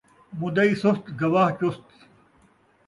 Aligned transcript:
مدعی 0.39 0.73
سست، 0.81 1.03
گواہ 1.19 1.49
چست 1.59 1.85